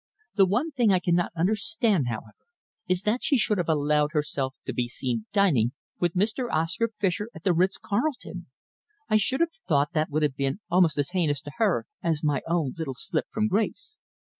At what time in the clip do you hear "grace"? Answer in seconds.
13.47-13.95